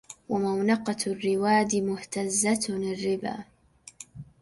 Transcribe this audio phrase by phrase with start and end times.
[0.29, 3.43] ومونقة الرواد مهتزة الربا